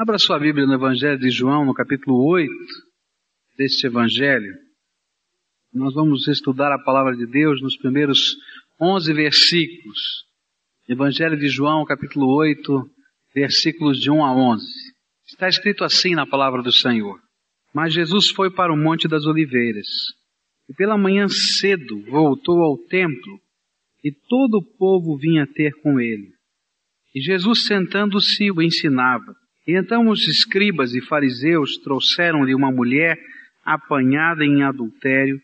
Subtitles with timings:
[0.00, 2.50] Abra sua Bíblia no Evangelho de João, no capítulo 8
[3.58, 4.50] deste Evangelho.
[5.74, 8.34] Nós vamos estudar a palavra de Deus nos primeiros
[8.80, 10.24] 11 versículos.
[10.88, 12.82] Evangelho de João, capítulo 8,
[13.34, 14.64] versículos de 1 a 11.
[15.28, 17.20] Está escrito assim na palavra do Senhor.
[17.74, 19.86] Mas Jesus foi para o Monte das Oliveiras
[20.66, 23.38] e pela manhã cedo voltou ao templo
[24.02, 26.32] e todo o povo vinha ter com ele.
[27.14, 29.38] E Jesus sentando-se o ensinava.
[29.76, 33.18] Então os escribas e fariseus trouxeram-lhe uma mulher
[33.64, 35.40] apanhada em adultério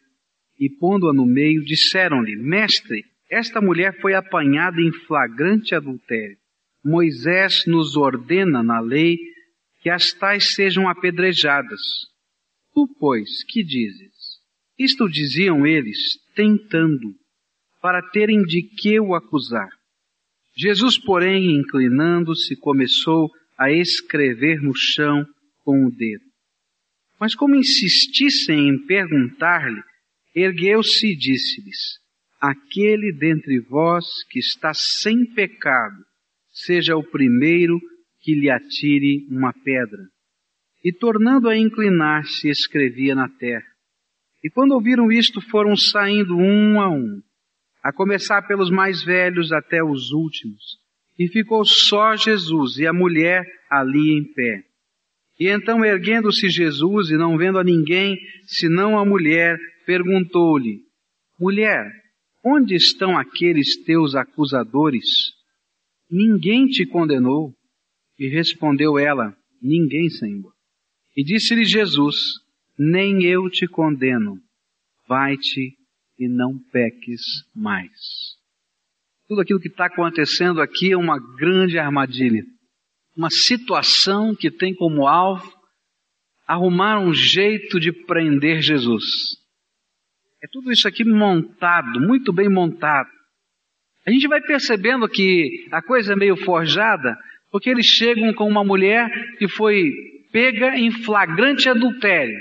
[0.58, 6.36] e pondo-a no meio, disseram-lhe, Mestre, esta mulher foi apanhada em flagrante adultério.
[6.84, 9.18] Moisés nos ordena na lei
[9.82, 11.80] que as tais sejam apedrejadas.
[12.72, 14.14] Tu, pois, que dizes?
[14.78, 15.98] Isto diziam eles,
[16.34, 17.14] tentando,
[17.80, 19.68] para terem de que o acusar.
[20.56, 23.28] Jesus, porém, inclinando-se, começou a
[23.72, 25.24] escrever no chão
[25.64, 26.24] com o dedo.
[27.18, 29.82] Mas como insistissem em perguntar-lhe,
[30.34, 31.98] ergueu-se e disse-lhes,
[32.40, 35.96] aquele dentre vós que está sem pecado,
[36.52, 37.80] seja o primeiro
[38.20, 40.02] que lhe atire uma pedra.
[40.84, 43.66] E tornando a inclinar-se, escrevia na terra.
[44.44, 47.20] E quando ouviram isto, foram saindo um a um,
[47.82, 50.78] a começar pelos mais velhos até os últimos.
[51.18, 54.62] E ficou só Jesus e a mulher ali em pé.
[55.38, 60.80] E então, erguendo-se Jesus e não vendo a ninguém, senão a mulher, perguntou-lhe,
[61.38, 61.90] Mulher,
[62.42, 65.06] onde estão aqueles teus acusadores?
[66.10, 67.52] Ninguém te condenou?
[68.18, 70.52] E respondeu ela, Ninguém, Senhor.
[71.14, 72.16] E disse-lhe Jesus,
[72.78, 74.38] Nem eu te condeno.
[75.06, 75.74] Vai-te
[76.18, 77.22] e não peques
[77.54, 78.35] mais.
[79.28, 82.42] Tudo aquilo que está acontecendo aqui é uma grande armadilha.
[83.16, 85.52] Uma situação que tem como alvo
[86.46, 89.04] arrumar um jeito de prender Jesus.
[90.42, 93.08] É tudo isso aqui montado, muito bem montado.
[94.06, 97.18] A gente vai percebendo que a coisa é meio forjada,
[97.50, 99.92] porque eles chegam com uma mulher que foi
[100.30, 102.38] pega em flagrante adultério.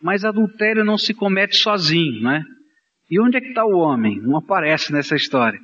[0.00, 2.44] Mas adultério não se comete sozinho, né?
[3.10, 4.20] E onde é que está o homem?
[4.20, 5.58] Não aparece nessa história.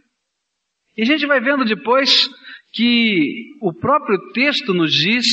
[0.97, 2.29] E a gente vai vendo depois
[2.73, 5.25] que o próprio texto nos diz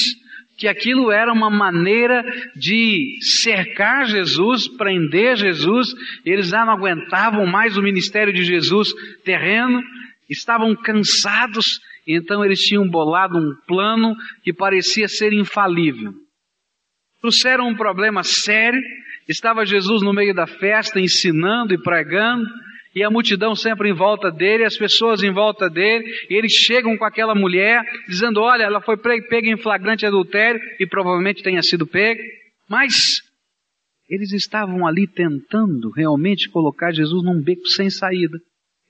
[0.57, 2.21] que aquilo era uma maneira
[2.55, 5.93] de cercar Jesus, prender Jesus,
[6.25, 8.89] eles já não aguentavam mais o ministério de Jesus
[9.23, 9.81] terreno,
[10.29, 16.13] estavam cansados, então eles tinham bolado um plano que parecia ser infalível.
[17.21, 18.81] Trouxeram um problema sério,
[19.29, 22.49] Estava Jesus no meio da festa, ensinando e pregando,
[22.95, 26.97] e a multidão sempre em volta dele, as pessoas em volta dele, e eles chegam
[26.97, 31.85] com aquela mulher, dizendo: Olha, ela foi pega em flagrante adultério, e provavelmente tenha sido
[31.85, 32.21] pega,
[32.67, 33.21] mas
[34.09, 38.37] eles estavam ali tentando realmente colocar Jesus num beco sem saída.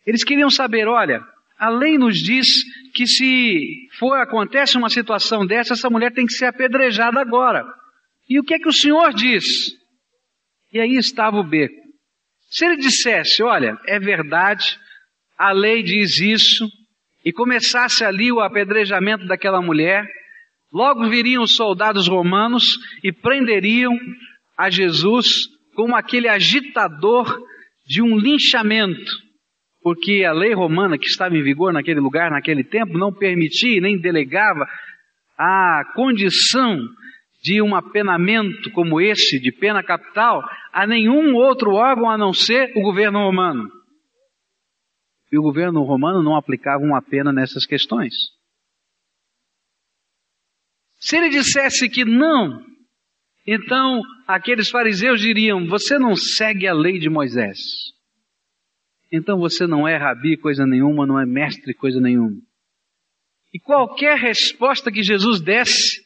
[0.07, 1.21] Eles queriam saber: olha,
[1.57, 2.47] a lei nos diz
[2.93, 7.66] que se for acontece uma situação dessa, essa mulher tem que ser apedrejada agora.
[8.29, 9.45] E o que é que o Senhor diz?
[10.71, 11.78] E aí estava o beco.
[12.49, 14.77] Se ele dissesse, olha, é verdade,
[15.37, 16.67] a lei diz isso,
[17.23, 20.05] e começasse ali o apedrejamento daquela mulher,
[20.73, 22.63] logo viriam os soldados romanos
[23.03, 23.97] e prenderiam
[24.57, 27.39] a Jesus como aquele agitador
[27.85, 29.11] de um linchamento,
[29.81, 33.99] porque a lei romana que estava em vigor naquele lugar, naquele tempo, não permitia nem
[33.99, 34.67] delegava
[35.37, 36.77] a condição
[37.41, 42.72] de um apenamento como esse, de pena capital, a nenhum outro órgão a não ser
[42.75, 43.69] o governo romano.
[45.31, 48.13] E o governo romano não aplicava uma pena nessas questões.
[50.97, 52.61] Se ele dissesse que não,
[53.47, 57.57] então aqueles fariseus diriam: Você não segue a lei de Moisés.
[59.11, 62.38] Então você não é rabi coisa nenhuma, não é mestre coisa nenhuma.
[63.53, 65.98] E qualquer resposta que Jesus desse,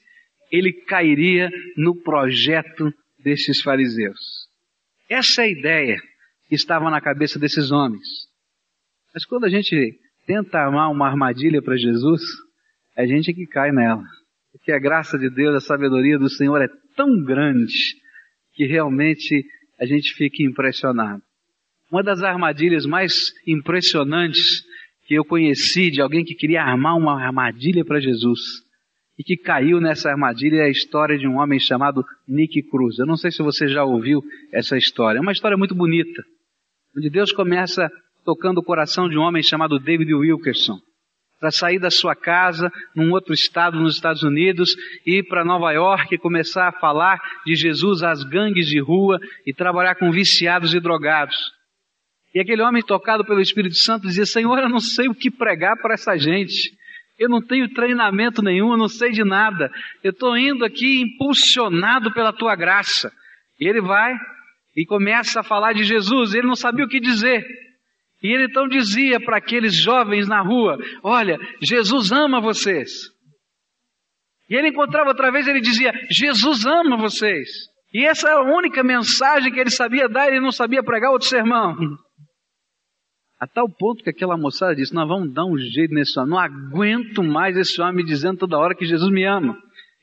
[0.53, 4.47] ele cairia no projeto desses fariseus.
[5.09, 5.97] Essa é a ideia
[6.47, 8.08] que estava na cabeça desses homens.
[9.11, 12.22] Mas quando a gente tenta armar uma armadilha para Jesus,
[12.96, 14.03] é a gente que cai nela.
[14.52, 17.96] Porque a graça de Deus, a sabedoria do Senhor é tão grande
[18.53, 19.44] que realmente
[19.79, 21.23] a gente fica impressionado.
[21.91, 24.64] Uma das armadilhas mais impressionantes
[25.08, 28.40] que eu conheci de alguém que queria armar uma armadilha para Jesus
[29.17, 32.97] e que caiu nessa armadilha é a história de um homem chamado Nick Cruz.
[32.97, 34.21] Eu não sei se você já ouviu
[34.51, 35.19] essa história.
[35.19, 36.23] É uma história muito bonita,
[36.97, 37.89] onde Deus começa
[38.25, 40.77] tocando o coração de um homem chamado David Wilkerson.
[41.39, 44.75] para sair da sua casa num outro estado nos Estados Unidos,
[45.05, 49.53] ir para Nova York e começar a falar de Jesus às gangues de rua e
[49.53, 51.35] trabalhar com viciados e drogados.
[52.33, 55.75] E aquele homem tocado pelo Espírito Santo dizia: Senhor, eu não sei o que pregar
[55.81, 56.71] para essa gente.
[57.17, 59.71] Eu não tenho treinamento nenhum, eu não sei de nada.
[60.03, 63.11] Eu estou indo aqui impulsionado pela tua graça.
[63.59, 64.15] E ele vai
[64.75, 66.33] e começa a falar de Jesus.
[66.33, 67.45] Ele não sabia o que dizer.
[68.21, 72.89] E ele então dizia para aqueles jovens na rua: Olha, Jesus ama vocês.
[74.49, 77.49] E ele encontrava outra vez, ele dizia: Jesus ama vocês.
[77.93, 81.27] E essa era a única mensagem que ele sabia dar, ele não sabia pregar outro
[81.27, 81.75] sermão.
[83.43, 86.40] A tal ponto que aquela moçada disse: Nós vamos dar um jeito nesse homem, não
[86.40, 89.57] aguento mais esse homem me dizendo toda hora que Jesus me ama.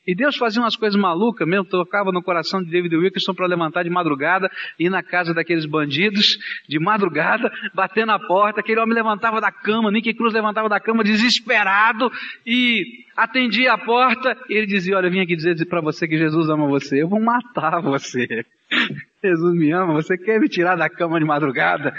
[0.07, 3.83] E Deus fazia umas coisas malucas mesmo, tocava no coração de David Wilkerson para levantar
[3.83, 6.37] de madrugada, ir na casa daqueles bandidos,
[6.69, 11.03] de madrugada, bater na porta, aquele homem levantava da cama, Nick Cruz levantava da cama
[11.03, 12.13] desesperado
[12.45, 12.83] e
[13.17, 16.51] atendia a porta, e ele dizia, olha, eu vim aqui dizer para você que Jesus
[16.51, 18.27] ama você, eu vou matar você.
[19.25, 21.95] Jesus me ama, você quer me tirar da cama de madrugada?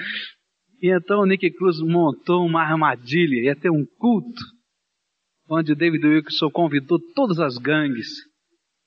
[0.82, 4.42] E então o Nick Cruz montou uma armadilha, ia ter um culto
[5.48, 8.08] onde David Wilkerson convidou todas as gangues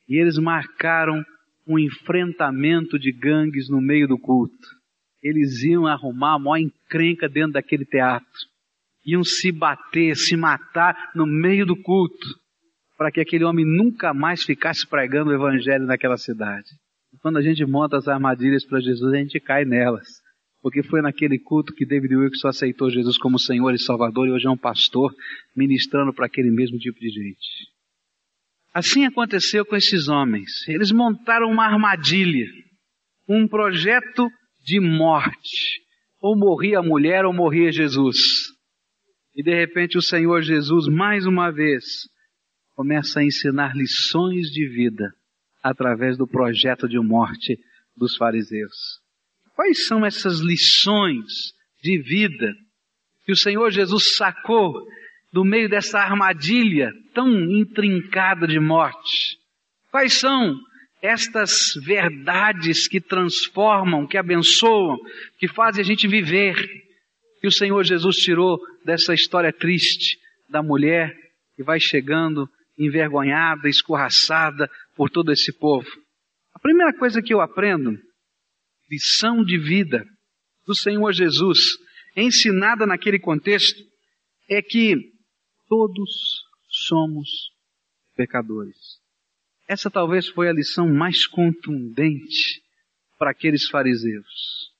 [0.08, 1.23] e eles marcaram
[1.69, 4.67] um enfrentamento de gangues no meio do culto.
[5.23, 8.26] Eles iam arrumar a maior encrenca dentro daquele teatro.
[9.06, 12.26] Iam se bater, se matar no meio do culto,
[12.99, 16.69] para que aquele homem nunca mais ficasse pregando o evangelho naquela cidade.
[17.20, 20.23] Quando a gente monta as armadilhas para Jesus, a gente cai nelas
[20.64, 24.46] porque foi naquele culto que David Wilkerson aceitou Jesus como Senhor e Salvador e hoje
[24.46, 25.14] é um pastor
[25.55, 27.69] ministrando para aquele mesmo tipo de gente.
[28.72, 30.66] Assim aconteceu com esses homens.
[30.66, 32.46] Eles montaram uma armadilha,
[33.28, 34.26] um projeto
[34.64, 35.82] de morte.
[36.19, 38.17] Ou morria a mulher ou morria Jesus.
[39.34, 41.84] E de repente o Senhor Jesus, mais uma vez,
[42.75, 45.12] começa a ensinar lições de vida
[45.62, 47.58] através do projeto de morte
[47.94, 49.03] dos fariseus.
[49.54, 51.52] Quais são essas lições
[51.82, 52.52] de vida
[53.24, 54.86] que o Senhor Jesus sacou
[55.32, 59.38] do meio dessa armadilha tão intrincada de morte?
[59.90, 60.58] Quais são
[61.00, 64.96] estas verdades que transformam, que abençoam,
[65.38, 66.56] que fazem a gente viver?
[67.40, 70.18] Que o Senhor Jesus tirou dessa história triste
[70.48, 71.14] da mulher
[71.56, 72.48] que vai chegando
[72.78, 75.88] envergonhada, escorraçada por todo esse povo.
[76.54, 77.96] A primeira coisa que eu aprendo
[78.94, 80.05] lição de vida
[80.67, 81.58] do Senhor Jesus,
[82.17, 83.82] ensinada naquele contexto,
[84.49, 84.94] é que
[85.69, 86.11] todos
[86.69, 87.29] somos
[88.17, 88.76] pecadores.
[89.69, 92.62] Essa talvez foi a lição mais contundente
[93.19, 94.70] para aqueles fariseus.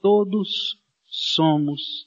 [0.00, 0.76] Todos
[1.06, 2.06] somos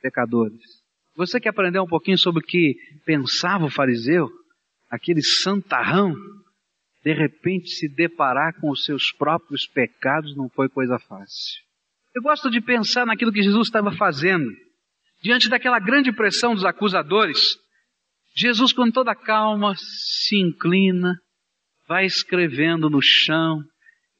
[0.00, 0.82] pecadores.
[1.16, 2.74] Você quer aprender um pouquinho sobre o que
[3.04, 4.28] pensava o fariseu?
[4.90, 6.14] Aquele santarrão
[7.04, 11.62] de repente se deparar com os seus próprios pecados não foi coisa fácil.
[12.14, 14.50] Eu gosto de pensar naquilo que Jesus estava fazendo.
[15.22, 17.56] Diante daquela grande pressão dos acusadores,
[18.36, 21.16] Jesus, com toda calma, se inclina,
[21.88, 23.62] vai escrevendo no chão,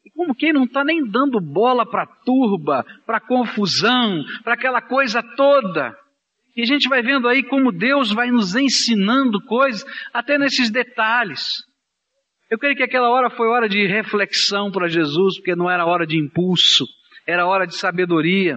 [0.05, 5.23] e como quem não está nem dando bola para turba, para confusão, para aquela coisa
[5.23, 5.95] toda.
[6.57, 11.68] E a gente vai vendo aí como Deus vai nos ensinando coisas, até nesses detalhes.
[12.50, 16.06] Eu creio que aquela hora foi hora de reflexão para Jesus, porque não era hora
[16.06, 16.87] de impulso,
[17.27, 18.56] era hora de sabedoria.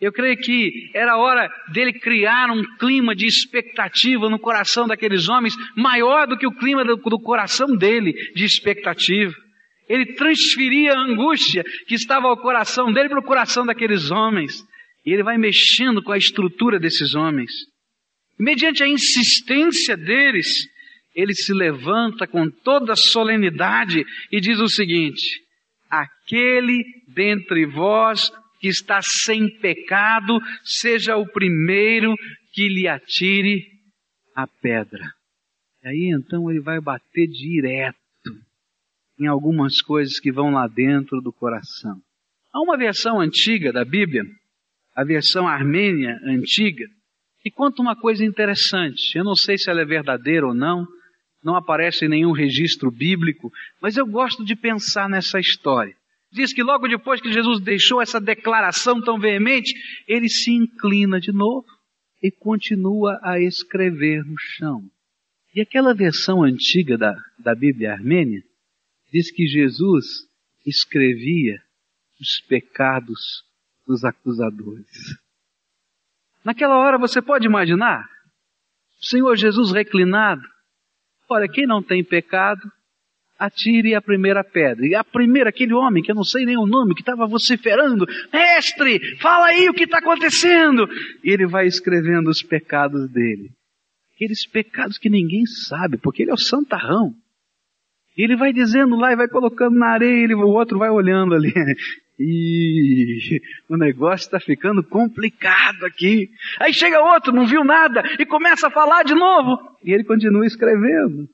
[0.00, 5.54] Eu creio que era hora dele criar um clima de expectativa no coração daqueles homens,
[5.76, 9.34] maior do que o clima do, do coração dele de expectativa.
[9.88, 14.64] Ele transferia a angústia que estava ao coração dele para o coração daqueles homens.
[15.04, 17.50] E ele vai mexendo com a estrutura desses homens.
[18.38, 20.46] Mediante a insistência deles,
[21.18, 25.42] ele se levanta com toda solenidade e diz o seguinte:
[25.90, 32.14] aquele dentre vós que está sem pecado, seja o primeiro
[32.52, 33.66] que lhe atire
[34.32, 35.12] a pedra.
[35.82, 37.98] E aí então ele vai bater direto
[39.18, 42.00] em algumas coisas que vão lá dentro do coração.
[42.52, 44.22] Há uma versão antiga da Bíblia,
[44.94, 46.86] a versão armênia antiga,
[47.40, 49.16] que conta uma coisa interessante.
[49.16, 50.86] Eu não sei se ela é verdadeira ou não,
[51.48, 53.50] não aparece em nenhum registro bíblico,
[53.80, 55.96] mas eu gosto de pensar nessa história.
[56.30, 59.72] Diz que logo depois que Jesus deixou essa declaração tão veemente,
[60.06, 61.66] ele se inclina de novo
[62.22, 64.82] e continua a escrever no chão.
[65.54, 68.42] E aquela versão antiga da, da Bíblia armênia
[69.10, 70.04] diz que Jesus
[70.66, 71.62] escrevia
[72.20, 73.42] os pecados
[73.86, 75.16] dos acusadores.
[76.44, 78.06] Naquela hora você pode imaginar
[79.00, 80.42] O Senhor Jesus reclinado.
[81.28, 82.62] Olha, quem não tem pecado,
[83.38, 84.86] atire a primeira pedra.
[84.86, 88.06] E a primeira, aquele homem que eu não sei nem o nome, que estava vociferando,
[88.32, 90.88] mestre, fala aí o que está acontecendo.
[91.22, 93.50] E ele vai escrevendo os pecados dele.
[94.14, 97.14] Aqueles pecados que ninguém sabe, porque ele é o santarrão.
[98.16, 101.34] E ele vai dizendo lá e vai colocando na areia, ele, o outro vai olhando
[101.34, 101.52] ali.
[102.18, 106.30] E o negócio está ficando complicado aqui.
[106.58, 109.76] Aí chega outro, não viu nada, e começa a falar de novo.
[109.84, 111.28] E ele continua escrevendo.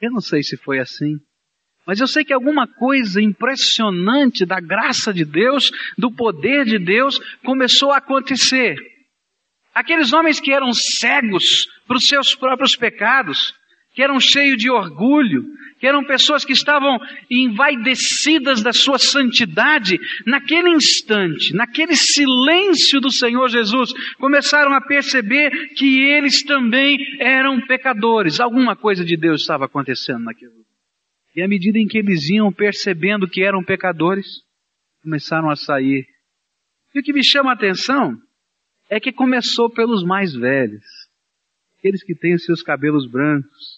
[0.00, 1.18] Eu não sei se foi assim.
[1.86, 7.18] Mas eu sei que alguma coisa impressionante da graça de Deus, do poder de Deus,
[7.44, 8.76] começou a acontecer.
[9.72, 13.54] Aqueles homens que eram cegos para os seus próprios pecados,
[13.94, 15.44] que eram cheios de orgulho,
[15.86, 16.98] eram pessoas que estavam
[17.30, 26.02] envaidecidas da sua santidade, naquele instante, naquele silêncio do Senhor Jesus, começaram a perceber que
[26.02, 28.40] eles também eram pecadores.
[28.40, 30.52] Alguma coisa de Deus estava acontecendo naquilo.
[31.34, 34.26] E à medida em que eles iam percebendo que eram pecadores,
[35.02, 36.06] começaram a sair.
[36.94, 38.16] E o que me chama a atenção
[38.88, 40.84] é que começou pelos mais velhos,
[41.78, 43.75] aqueles que têm os seus cabelos brancos,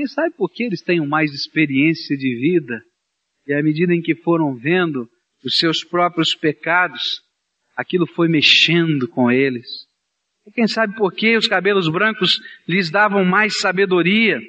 [0.00, 2.82] quem sabe por que eles tenham mais experiência de vida
[3.46, 5.06] e à medida em que foram vendo
[5.44, 7.20] os seus próprios pecados,
[7.76, 9.66] aquilo foi mexendo com eles.
[10.46, 14.40] E quem sabe por que os cabelos brancos lhes davam mais sabedoria.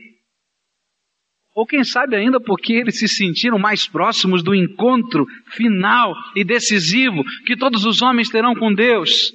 [1.54, 7.26] Ou quem sabe ainda porque eles se sentiram mais próximos do encontro final e decisivo
[7.46, 9.34] que todos os homens terão com Deus.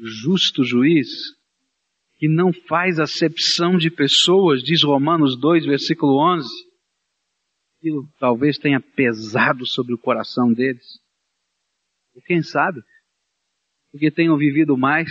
[0.00, 1.33] O justo juiz
[2.24, 6.48] que não faz acepção de pessoas, diz Romanos 2, versículo 11.
[7.76, 10.86] Aquilo talvez tenha pesado sobre o coração deles.
[12.16, 12.80] E quem sabe?
[13.92, 15.10] Porque tenham vivido mais,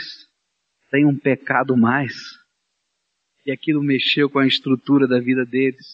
[0.90, 2.16] tenham pecado mais.
[3.46, 5.86] E aquilo mexeu com a estrutura da vida deles.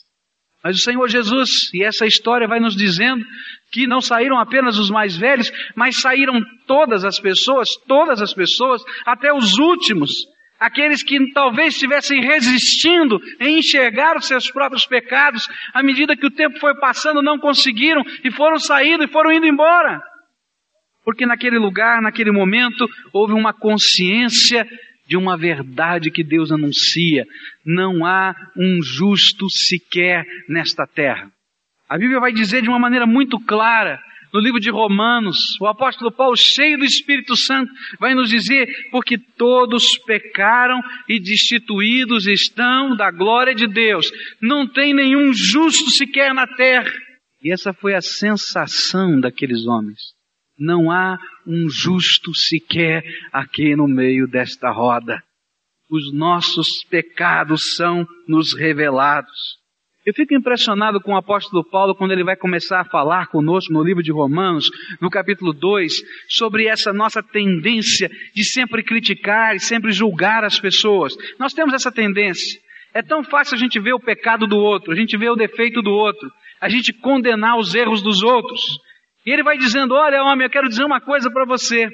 [0.64, 3.26] Mas o Senhor Jesus, e essa história vai nos dizendo
[3.74, 8.82] que não saíram apenas os mais velhos, mas saíram todas as pessoas, todas as pessoas,
[9.06, 10.12] até os últimos,
[10.60, 16.32] Aqueles que talvez estivessem resistindo em enxergar os seus próprios pecados, à medida que o
[16.32, 20.02] tempo foi passando, não conseguiram e foram saindo e foram indo embora.
[21.06, 24.68] Porque naquele lugar, naquele momento, houve uma consciência
[25.08, 27.26] de uma verdade que Deus anuncia.
[27.66, 31.32] Não há um justo sequer nesta terra.
[31.88, 34.00] A Bíblia vai dizer de uma maneira muito clara
[34.34, 39.18] no livro de Romanos, o apóstolo Paulo, cheio do Espírito Santo, vai nos dizer: porque
[39.18, 46.48] todos pecaram e destituídos estão da glória de Deus, não tem nenhum justo sequer na
[46.48, 46.92] terra.
[47.42, 50.00] E essa foi a sensação daqueles homens.
[50.58, 51.18] Não há
[51.48, 55.24] um justo sequer aqui no meio desta roda.
[55.90, 59.59] Os nossos pecados são nos revelados.
[60.10, 63.84] Eu fico impressionado com o apóstolo Paulo quando ele vai começar a falar conosco no
[63.84, 69.92] livro de Romanos, no capítulo 2, sobre essa nossa tendência de sempre criticar e sempre
[69.92, 71.16] julgar as pessoas.
[71.38, 72.60] Nós temos essa tendência.
[72.92, 75.80] É tão fácil a gente ver o pecado do outro, a gente ver o defeito
[75.80, 76.28] do outro,
[76.60, 78.62] a gente condenar os erros dos outros.
[79.28, 81.88] E ele vai dizendo: Olha, homem, eu quero dizer uma coisa para você.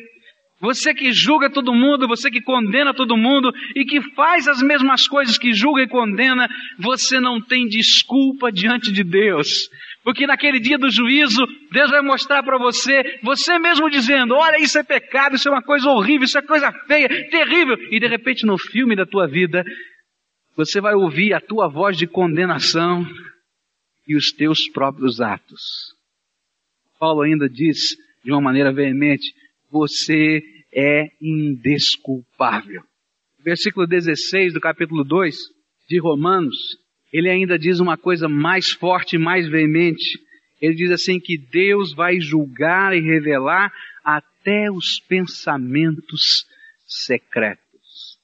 [0.65, 5.07] Você que julga todo mundo, você que condena todo mundo e que faz as mesmas
[5.07, 9.69] coisas que julga e condena, você não tem desculpa diante de Deus.
[10.03, 14.79] Porque naquele dia do juízo, Deus vai mostrar para você, você mesmo dizendo: Olha, isso
[14.79, 17.77] é pecado, isso é uma coisa horrível, isso é coisa feia, terrível.
[17.91, 19.63] E de repente, no filme da tua vida,
[20.57, 23.05] você vai ouvir a tua voz de condenação
[24.07, 25.61] e os teus próprios atos.
[26.99, 29.31] Paulo ainda diz de uma maneira veemente:
[29.69, 30.41] você
[30.75, 32.83] é indesculpável.
[33.39, 35.35] Versículo 16 do capítulo 2
[35.87, 36.57] de Romanos,
[37.13, 40.19] ele ainda diz uma coisa mais forte, mais veemente.
[40.61, 43.71] Ele diz assim que Deus vai julgar e revelar
[44.03, 46.45] até os pensamentos
[46.85, 48.19] secretos.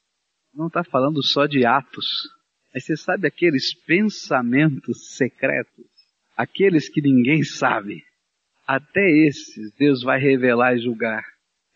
[0.53, 2.05] Não está falando só de atos.
[2.73, 5.85] Mas você sabe aqueles pensamentos secretos?
[6.35, 8.03] Aqueles que ninguém sabe.
[8.67, 11.23] Até esses Deus vai revelar e julgar.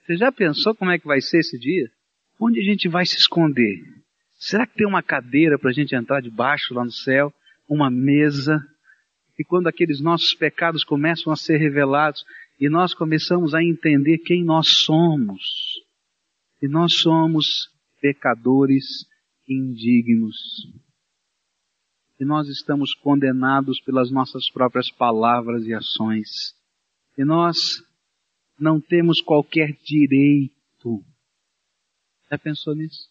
[0.05, 1.89] Você já pensou como é que vai ser esse dia?
[2.39, 3.81] Onde a gente vai se esconder?
[4.37, 7.33] Será que tem uma cadeira para a gente entrar debaixo lá no céu?
[7.67, 8.63] Uma mesa?
[9.39, 12.23] E quando aqueles nossos pecados começam a ser revelados
[12.59, 15.41] e nós começamos a entender quem nós somos,
[16.61, 17.69] e nós somos
[17.99, 18.85] pecadores
[19.47, 20.37] indignos.
[22.19, 26.53] E nós estamos condenados pelas nossas próprias palavras e ações.
[27.17, 27.83] E nós
[28.59, 31.03] não temos qualquer direito.
[32.29, 33.09] Já pensou nisso?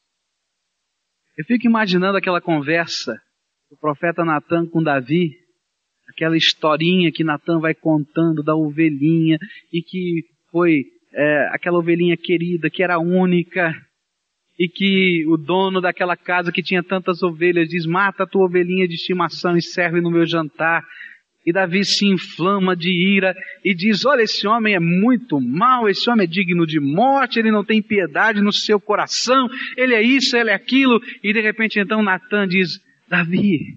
[1.37, 3.21] Eu fico imaginando aquela conversa
[3.71, 5.37] do profeta Natan com Davi,
[6.09, 9.39] aquela historinha que Natan vai contando da ovelhinha
[9.73, 13.75] e que foi é, aquela ovelhinha querida, que era única,
[14.59, 18.87] e que o dono daquela casa que tinha tantas ovelhas diz: Mata a tua ovelhinha
[18.87, 20.85] de estimação e serve no meu jantar.
[21.47, 26.09] E Davi se inflama de ira e diz: Olha, esse homem é muito mau, esse
[26.09, 30.37] homem é digno de morte, ele não tem piedade no seu coração, ele é isso,
[30.37, 31.01] ele é aquilo.
[31.23, 33.77] E de repente então Natan diz: Davi,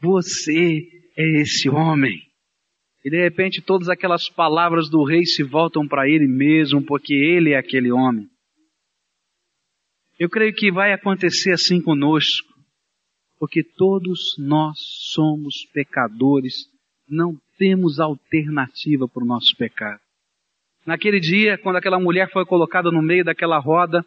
[0.00, 0.82] você
[1.16, 2.22] é esse homem.
[3.04, 7.50] E de repente todas aquelas palavras do rei se voltam para ele mesmo, porque ele
[7.50, 8.26] é aquele homem.
[10.18, 12.48] Eu creio que vai acontecer assim conosco,
[13.38, 14.76] porque todos nós
[15.12, 16.54] somos pecadores,
[17.08, 20.00] não temos alternativa para o nosso pecado.
[20.86, 24.04] Naquele dia, quando aquela mulher foi colocada no meio daquela roda,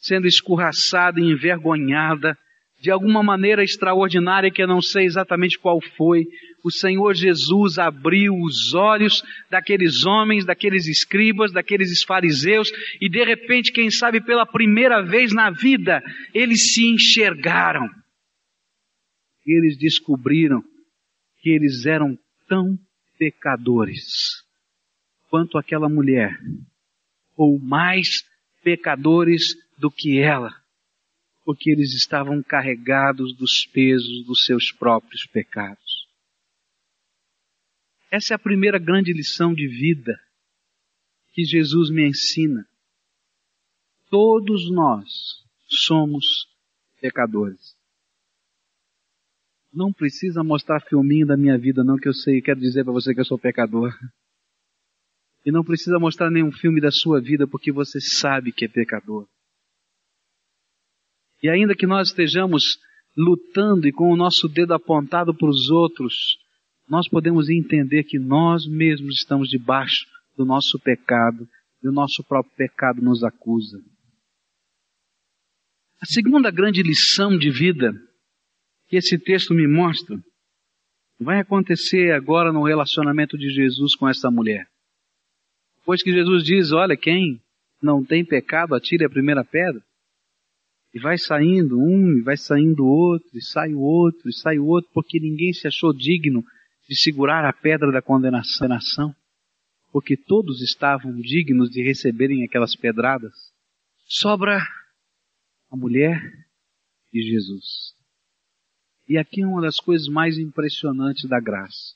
[0.00, 2.36] sendo escorraçada e envergonhada,
[2.80, 6.26] de alguma maneira extraordinária que eu não sei exatamente qual foi,
[6.62, 12.70] o Senhor Jesus abriu os olhos daqueles homens, daqueles escribas, daqueles fariseus
[13.00, 16.02] e de repente, quem sabe pela primeira vez na vida,
[16.34, 17.88] eles se enxergaram.
[19.46, 20.62] Eles descobriram
[21.40, 22.18] que eles eram
[22.54, 22.78] tão
[23.18, 24.44] pecadores
[25.28, 26.38] quanto aquela mulher,
[27.36, 28.24] ou mais
[28.62, 30.54] pecadores do que ela
[31.44, 36.08] porque eles estavam carregados dos pesos dos seus próprios pecados.
[38.10, 40.18] Essa é a primeira grande lição de vida
[41.32, 42.66] que Jesus me ensina.
[44.08, 46.48] Todos nós somos
[47.00, 47.73] pecadores.
[49.74, 53.12] Não precisa mostrar filminho da minha vida, não, que eu sei, quero dizer para você
[53.12, 53.92] que eu sou pecador.
[55.44, 59.26] E não precisa mostrar nenhum filme da sua vida, porque você sabe que é pecador.
[61.42, 62.78] E ainda que nós estejamos
[63.16, 66.38] lutando e com o nosso dedo apontado para os outros,
[66.88, 71.48] nós podemos entender que nós mesmos estamos debaixo do nosso pecado
[71.82, 73.78] e o nosso próprio pecado nos acusa.
[76.00, 77.92] A segunda grande lição de vida
[78.88, 80.18] que esse texto me mostra
[81.18, 84.66] vai acontecer agora no relacionamento de Jesus com essa mulher.
[85.84, 87.40] Pois que Jesus diz: Olha, quem
[87.82, 89.82] não tem pecado, atire a primeira pedra.
[90.92, 94.66] E vai saindo um, e vai saindo outro, e sai o outro, e sai o
[94.66, 96.42] outro, porque ninguém se achou digno
[96.88, 99.14] de segurar a pedra da condenação,
[99.90, 103.32] porque todos estavam dignos de receberem aquelas pedradas.
[104.06, 104.58] Sobra
[105.70, 106.20] a mulher
[107.12, 107.94] e Jesus.
[109.08, 111.94] E aqui é uma das coisas mais impressionantes da graça.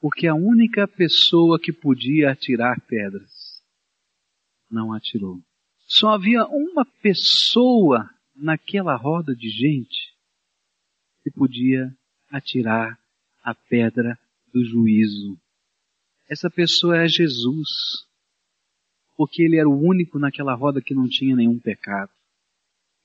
[0.00, 3.62] Porque a única pessoa que podia atirar pedras
[4.70, 5.40] não atirou.
[5.86, 10.14] Só havia uma pessoa naquela roda de gente
[11.22, 11.94] que podia
[12.30, 12.98] atirar
[13.42, 14.18] a pedra
[14.52, 15.38] do juízo.
[16.28, 17.68] Essa pessoa é Jesus,
[19.16, 22.10] porque ele era o único naquela roda que não tinha nenhum pecado.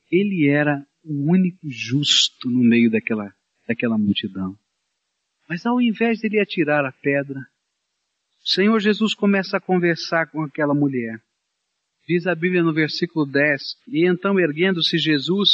[0.10, 3.34] Ele era o único justo no meio daquela,
[3.68, 4.58] daquela multidão.
[5.48, 7.40] Mas ao invés de ele atirar a pedra,
[8.44, 11.20] o Senhor Jesus começa a conversar com aquela mulher.
[12.08, 15.50] Diz a Bíblia no versículo 10: E então, erguendo-se Jesus,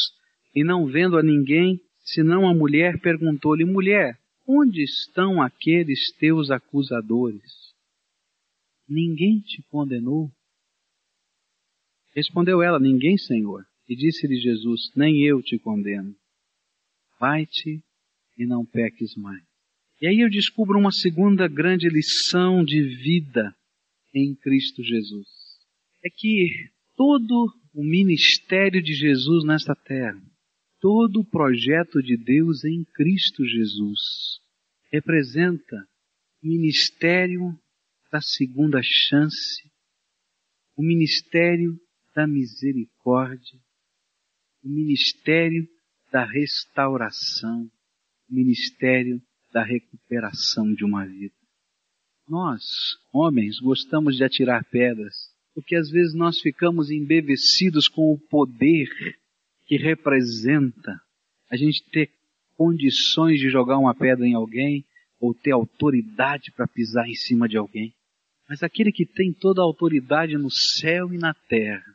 [0.54, 7.74] e não vendo a ninguém, senão a mulher, perguntou-lhe: Mulher, onde estão aqueles teus acusadores?
[8.88, 10.32] Ninguém te condenou?
[12.16, 13.66] Respondeu ela: Ninguém, Senhor.
[13.88, 16.15] E disse-lhe Jesus: Nem eu te condeno.
[17.19, 17.82] Vai-te
[18.38, 19.43] e não peques mais.
[20.02, 23.56] E aí eu descubro uma segunda grande lição de vida
[24.13, 25.45] em Cristo Jesus
[26.06, 30.21] é que todo o ministério de Jesus nesta terra,
[30.80, 34.39] todo o projeto de Deus em Cristo Jesus,
[34.91, 35.76] representa
[36.43, 37.60] o ministério
[38.12, 39.63] da segunda chance,
[40.78, 41.76] o ministério
[42.15, 43.60] da misericórdia,
[44.65, 45.67] o ministério
[46.12, 47.69] da restauração,
[48.28, 49.21] o ministério
[49.54, 51.36] da recuperação de uma vida.
[52.28, 52.63] Nós,
[53.13, 55.13] homens, gostamos de atirar pedras,
[55.54, 58.89] porque às vezes nós ficamos embevecidos com o poder
[59.67, 60.99] que representa
[61.49, 62.10] a gente ter
[62.58, 64.84] condições de jogar uma pedra em alguém
[65.19, 67.93] ou ter autoridade para pisar em cima de alguém.
[68.49, 71.86] Mas aquele que tem toda a autoridade no céu e na terra,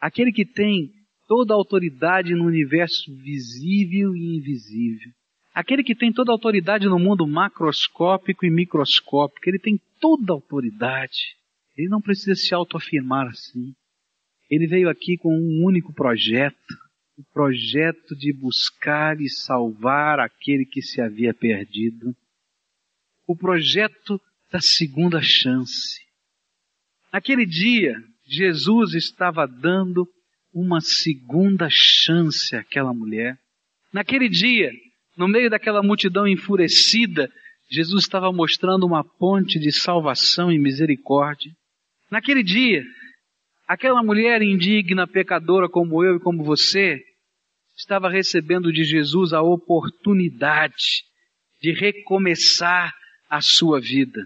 [0.00, 1.01] aquele que tem
[1.32, 5.10] toda a autoridade no universo visível e invisível,
[5.54, 10.36] aquele que tem toda a autoridade no mundo macroscópico e microscópico, ele tem toda a
[10.36, 11.40] autoridade
[11.76, 13.74] ele não precisa se autoafirmar assim.
[14.50, 16.74] Ele veio aqui com um único projeto,
[17.16, 22.14] o projeto de buscar e salvar aquele que se havia perdido,
[23.26, 26.00] o projeto da segunda chance.
[27.12, 30.06] Naquele dia, Jesus estava dando
[30.52, 33.36] uma segunda chance àquela mulher.
[33.92, 34.70] Naquele dia,
[35.16, 37.30] no meio daquela multidão enfurecida,
[37.70, 41.50] Jesus estava mostrando uma ponte de salvação e misericórdia.
[42.10, 42.84] Naquele dia,
[43.66, 47.00] aquela mulher indigna, pecadora como eu e como você,
[47.76, 51.04] estava recebendo de Jesus a oportunidade
[51.62, 52.92] de recomeçar
[53.30, 54.20] a sua vida.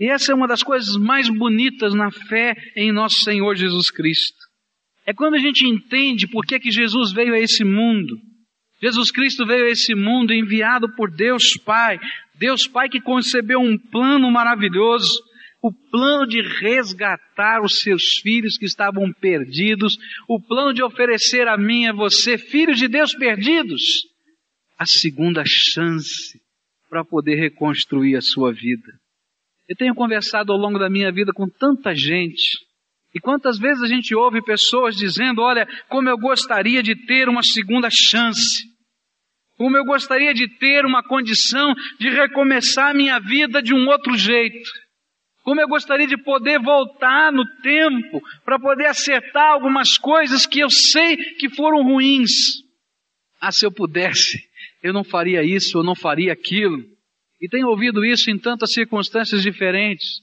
[0.00, 4.37] E essa é uma das coisas mais bonitas na fé em nosso Senhor Jesus Cristo.
[5.08, 8.20] É quando a gente entende por que, que Jesus veio a esse mundo.
[8.78, 11.98] Jesus Cristo veio a esse mundo enviado por Deus Pai.
[12.34, 15.18] Deus Pai que concebeu um plano maravilhoso.
[15.62, 19.96] O plano de resgatar os seus filhos que estavam perdidos.
[20.28, 23.80] O plano de oferecer a mim e a você, filhos de Deus perdidos,
[24.78, 26.38] a segunda chance
[26.90, 28.92] para poder reconstruir a sua vida.
[29.66, 32.67] Eu tenho conversado ao longo da minha vida com tanta gente.
[33.14, 37.42] E quantas vezes a gente ouve pessoas dizendo: Olha, como eu gostaria de ter uma
[37.42, 38.68] segunda chance.
[39.56, 44.70] Como eu gostaria de ter uma condição de recomeçar minha vida de um outro jeito.
[45.42, 50.70] Como eu gostaria de poder voltar no tempo para poder acertar algumas coisas que eu
[50.70, 52.30] sei que foram ruins.
[53.40, 54.38] Ah, se eu pudesse,
[54.82, 56.84] eu não faria isso, eu não faria aquilo.
[57.40, 60.20] E tenho ouvido isso em tantas circunstâncias diferentes.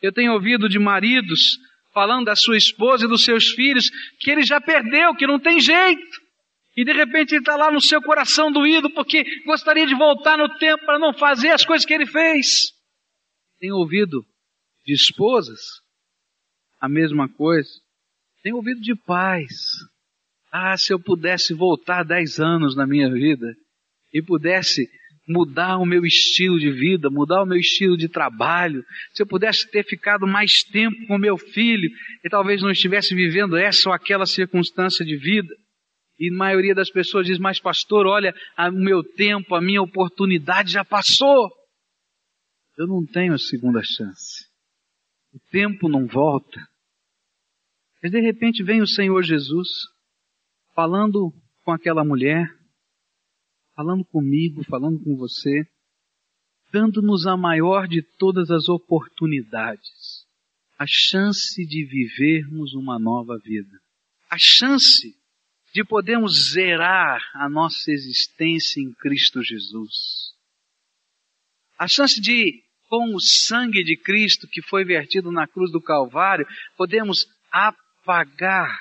[0.00, 1.58] Eu tenho ouvido de maridos
[1.92, 5.60] falando da sua esposa e dos seus filhos que ele já perdeu, que não tem
[5.60, 6.22] jeito.
[6.76, 10.48] E de repente ele está lá no seu coração doído porque gostaria de voltar no
[10.56, 12.72] tempo para não fazer as coisas que ele fez.
[13.60, 14.24] Tenho ouvido
[14.84, 15.60] de esposas
[16.80, 17.70] a mesma coisa.
[18.42, 19.52] Tenho ouvido de pais.
[20.50, 23.54] Ah, se eu pudesse voltar dez anos na minha vida
[24.12, 24.88] e pudesse
[25.26, 29.70] mudar o meu estilo de vida, mudar o meu estilo de trabalho, se eu pudesse
[29.70, 31.88] ter ficado mais tempo com meu filho
[32.24, 35.54] e talvez não estivesse vivendo essa ou aquela circunstância de vida.
[36.18, 40.72] E a maioria das pessoas diz, mas pastor, olha, o meu tempo, a minha oportunidade
[40.72, 41.50] já passou.
[42.76, 44.46] Eu não tenho a segunda chance.
[45.32, 46.60] O tempo não volta.
[48.02, 49.68] Mas de repente vem o Senhor Jesus
[50.74, 51.32] falando
[51.64, 52.48] com aquela mulher,
[53.74, 55.66] falando comigo, falando com você,
[56.72, 60.26] dando-nos a maior de todas as oportunidades,
[60.78, 63.78] a chance de vivermos uma nova vida,
[64.30, 65.14] a chance
[65.72, 70.32] de podermos zerar a nossa existência em Cristo Jesus,
[71.78, 76.46] a chance de, com o sangue de Cristo que foi vertido na cruz do Calvário,
[76.76, 78.78] podemos apagar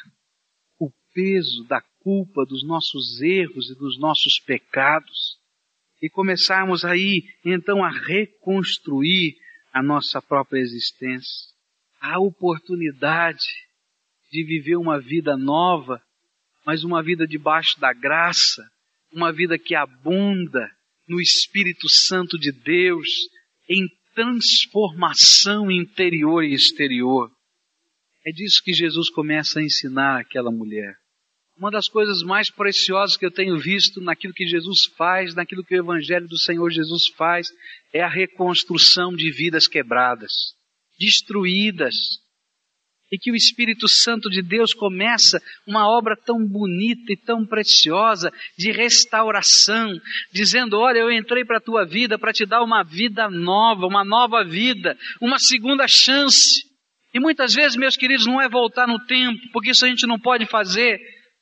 [0.80, 5.38] o peso da culpa dos nossos erros e dos nossos pecados
[6.02, 9.36] e começarmos aí então a reconstruir
[9.72, 11.52] a nossa própria existência.
[12.00, 13.46] A oportunidade
[14.32, 16.02] de viver uma vida nova,
[16.66, 18.64] mas uma vida debaixo da graça,
[19.12, 20.70] uma vida que abunda
[21.08, 23.08] no Espírito Santo de Deus,
[23.70, 27.30] em transformação interior e exterior.
[28.26, 31.01] É disso que Jesus começa a ensinar aquela mulher.
[31.62, 35.76] Uma das coisas mais preciosas que eu tenho visto naquilo que Jesus faz, naquilo que
[35.76, 37.50] o Evangelho do Senhor Jesus faz,
[37.94, 40.32] é a reconstrução de vidas quebradas,
[41.00, 41.94] destruídas.
[43.12, 48.32] E que o Espírito Santo de Deus começa uma obra tão bonita e tão preciosa
[48.58, 49.94] de restauração,
[50.34, 54.04] dizendo: Olha, eu entrei para a tua vida para te dar uma vida nova, uma
[54.04, 56.64] nova vida, uma segunda chance.
[57.14, 60.18] E muitas vezes, meus queridos, não é voltar no tempo, porque isso a gente não
[60.18, 61.00] pode fazer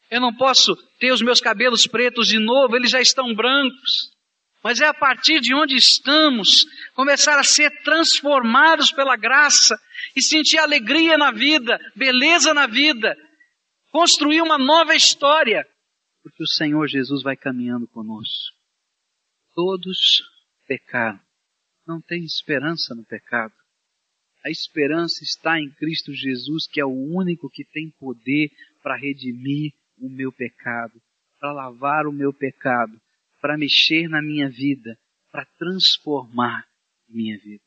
[0.10, 4.12] eu não posso ter os meus cabelos pretos de novo, eles já estão brancos.
[4.64, 6.50] Mas é a partir de onde estamos,
[6.94, 9.80] começar a ser transformados pela graça
[10.16, 13.16] e sentir alegria na vida, beleza na vida,
[13.92, 15.66] construir uma nova história,
[16.22, 18.58] porque o Senhor Jesus vai caminhando conosco.
[19.56, 19.98] Todos
[20.68, 21.20] pecaram,
[21.88, 23.54] não tem esperança no pecado.
[24.44, 28.50] A esperança está em Cristo Jesus, que é o único que tem poder
[28.82, 31.02] para redimir o meu pecado,
[31.40, 33.00] para lavar o meu pecado,
[33.42, 34.98] para mexer na minha vida,
[35.32, 36.66] para transformar
[37.08, 37.64] minha vida.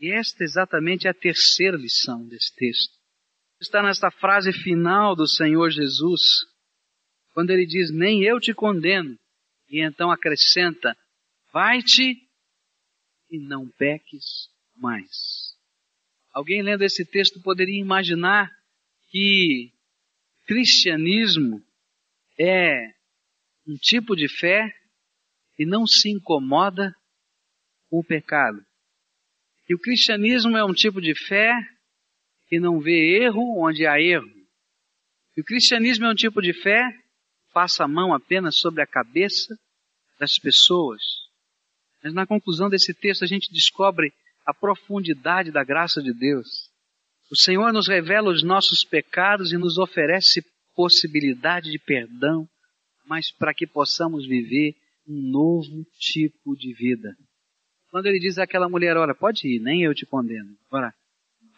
[0.00, 2.96] E esta exatamente é a terceira lição desse texto.
[3.60, 6.20] Está nesta frase final do Senhor Jesus,
[7.34, 9.18] quando ele diz: Nem eu te condeno,
[9.68, 10.96] e então acrescenta:
[11.52, 12.16] Vai-te
[13.30, 15.56] e não peques mais.
[16.32, 18.48] Alguém lendo esse texto poderia imaginar
[19.10, 19.72] que
[20.48, 21.62] cristianismo
[22.40, 22.94] é
[23.66, 24.74] um tipo de fé
[25.54, 26.90] que não se incomoda
[27.90, 28.58] com o pecado.
[29.68, 31.52] E o cristianismo é um tipo de fé
[32.48, 34.26] que não vê erro onde há erro.
[35.36, 38.86] E o cristianismo é um tipo de fé que passa a mão apenas sobre a
[38.86, 39.54] cabeça
[40.18, 41.02] das pessoas.
[42.02, 44.14] Mas na conclusão desse texto a gente descobre
[44.46, 46.67] a profundidade da graça de Deus.
[47.30, 50.42] O Senhor nos revela os nossos pecados e nos oferece
[50.74, 52.48] possibilidade de perdão,
[53.06, 54.74] mas para que possamos viver
[55.06, 57.14] um novo tipo de vida.
[57.90, 60.56] Quando ele diz àquela mulher, olha, pode ir, nem eu te condeno.
[60.66, 60.94] Agora,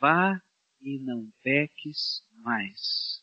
[0.01, 0.41] vá
[0.81, 3.21] e não peques mais.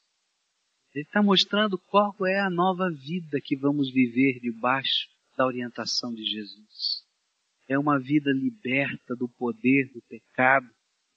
[0.94, 5.08] Ele está mostrando qual é a nova vida que vamos viver debaixo
[5.38, 7.04] da orientação de Jesus.
[7.70, 10.68] É uma vida liberta do poder do pecado,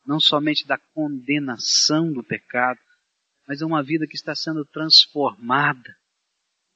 [0.06, 2.78] não somente da condenação do pecado,
[3.46, 5.94] mas é uma vida que está sendo transformada,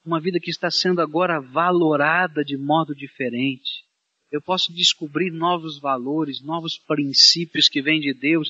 [0.05, 3.83] uma vida que está sendo agora valorada de modo diferente.
[4.31, 8.49] Eu posso descobrir novos valores, novos princípios que vêm de Deus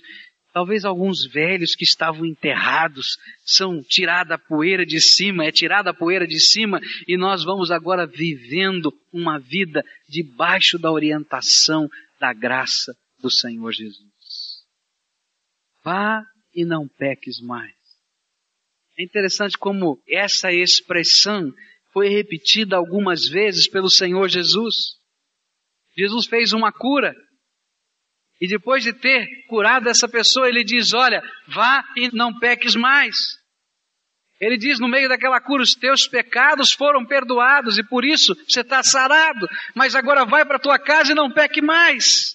[0.56, 5.94] Talvez alguns velhos que estavam enterrados são tirada a poeira de cima, é tirada a
[5.94, 11.90] poeira de cima e nós vamos agora vivendo uma vida debaixo da orientação
[12.22, 14.15] da graça do Senhor Jesus.
[15.86, 17.76] Vá e não peques mais.
[18.98, 21.54] É interessante como essa expressão
[21.94, 24.74] foi repetida algumas vezes pelo Senhor Jesus.
[25.96, 27.14] Jesus fez uma cura
[28.42, 33.16] e depois de ter curado essa pessoa, ele diz: Olha, vá e não peques mais.
[34.42, 38.62] Ele diz no meio daquela cura: Os teus pecados foram perdoados e por isso você
[38.62, 42.35] está sarado, mas agora vai para a tua casa e não peque mais.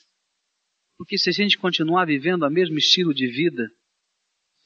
[1.01, 3.73] Porque se a gente continuar vivendo o mesmo estilo de vida,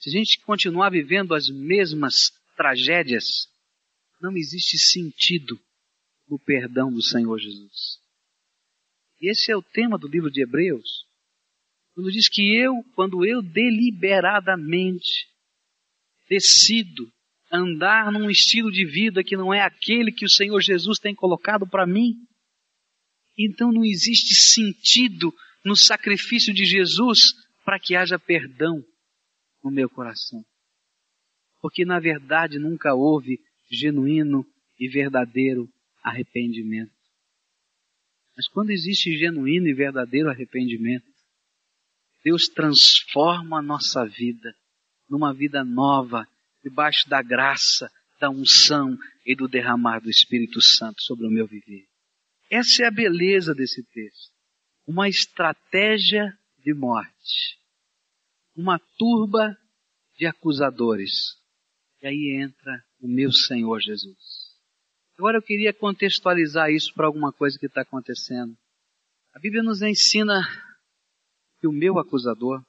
[0.01, 3.47] se a gente continuar vivendo as mesmas tragédias,
[4.21, 5.57] não existe sentido
[6.29, 8.01] no perdão do Senhor Jesus.
[9.21, 11.07] E esse é o tema do livro de Hebreus.
[11.95, 15.29] Quando diz que eu, quando eu deliberadamente
[16.29, 17.09] decido
[17.49, 21.65] andar num estilo de vida que não é aquele que o Senhor Jesus tem colocado
[21.65, 22.17] para mim,
[23.39, 25.33] então não existe sentido
[25.65, 27.33] no sacrifício de Jesus
[27.65, 28.85] para que haja perdão
[29.63, 30.45] no meu coração.
[31.61, 33.39] Porque na verdade nunca houve
[33.71, 34.45] genuíno
[34.79, 35.69] e verdadeiro
[36.03, 36.93] arrependimento.
[38.37, 41.07] Mas quando existe genuíno e verdadeiro arrependimento,
[42.23, 44.55] Deus transforma a nossa vida
[45.09, 46.27] numa vida nova,
[46.63, 51.87] debaixo da graça, da unção e do derramar do Espírito Santo sobre o meu viver.
[52.51, 54.34] Essa é a beleza desse texto.
[54.87, 57.59] Uma estratégia de morte.
[58.55, 59.57] Uma turba
[60.17, 61.37] de acusadores.
[62.03, 64.45] E aí entra o meu Senhor Jesus.
[65.17, 68.57] Agora eu queria contextualizar isso para alguma coisa que está acontecendo.
[69.33, 70.43] A Bíblia nos ensina
[71.61, 72.63] que o meu acusador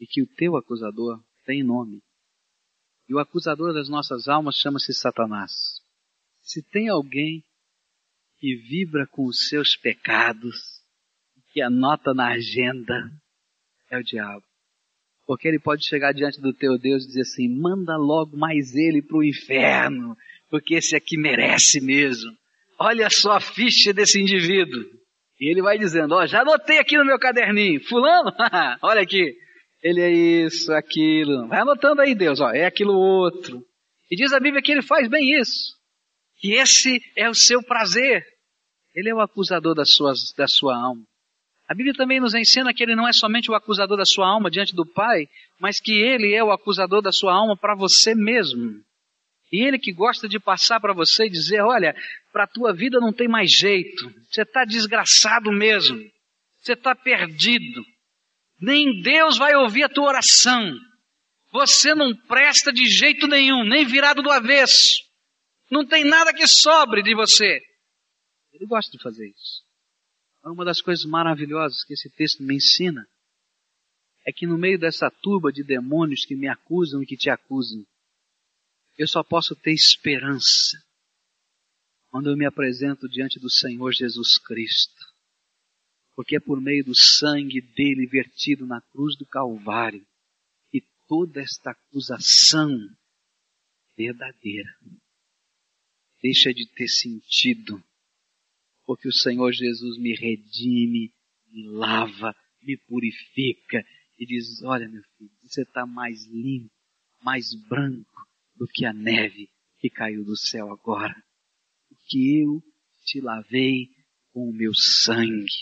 [0.00, 2.02] e que o teu acusador tem nome.
[3.08, 5.80] E o acusador das nossas almas chama-se Satanás.
[6.42, 7.42] Se tem alguém
[8.38, 10.77] que vibra com os seus pecados,
[11.52, 13.10] que anota na agenda,
[13.90, 14.42] é o diabo.
[15.26, 19.02] Porque ele pode chegar diante do teu Deus e dizer assim: manda logo mais ele
[19.02, 20.16] para o inferno,
[20.50, 22.32] porque esse aqui merece mesmo.
[22.80, 24.84] Olha só a ficha desse indivíduo.
[25.40, 28.32] E ele vai dizendo, ó, já anotei aqui no meu caderninho, fulano,
[28.82, 29.36] olha aqui,
[29.80, 33.62] ele é isso, aquilo, vai anotando aí Deus, ó, é aquilo outro.
[34.10, 35.76] E diz a Bíblia que ele faz bem isso,
[36.40, 38.24] que esse é o seu prazer.
[38.94, 41.02] Ele é o acusador da sua alma.
[41.68, 44.50] A Bíblia também nos ensina que ele não é somente o acusador da sua alma
[44.50, 45.28] diante do Pai,
[45.60, 48.82] mas que ele é o acusador da sua alma para você mesmo.
[49.52, 51.94] E ele que gosta de passar para você e dizer, olha,
[52.32, 54.10] para a tua vida não tem mais jeito.
[54.30, 55.98] Você está desgraçado mesmo.
[56.60, 57.84] Você está perdido.
[58.60, 60.74] Nem Deus vai ouvir a tua oração.
[61.52, 65.02] Você não presta de jeito nenhum, nem virado do avesso.
[65.70, 67.60] Não tem nada que sobre de você.
[68.54, 69.67] Ele gosta de fazer isso.
[70.50, 73.06] Uma das coisas maravilhosas que esse texto me ensina
[74.26, 77.86] é que no meio dessa turba de demônios que me acusam e que te acusam,
[78.96, 80.76] eu só posso ter esperança
[82.10, 85.04] quando eu me apresento diante do Senhor Jesus Cristo.
[86.14, 90.04] Porque é por meio do sangue dele vertido na cruz do Calvário
[90.70, 92.76] que toda esta acusação
[93.96, 94.70] verdadeira
[96.20, 97.82] deixa de ter sentido.
[98.88, 101.12] Porque o Senhor Jesus me redime,
[101.52, 103.84] me lava, me purifica
[104.18, 106.72] e diz: Olha, meu filho, você está mais limpo,
[107.22, 111.14] mais branco do que a neve que caiu do céu agora,
[111.86, 112.62] porque eu
[113.04, 113.90] te lavei
[114.32, 115.52] com o meu sangue.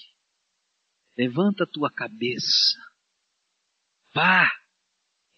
[1.18, 2.78] Levanta a tua cabeça,
[4.14, 4.48] vá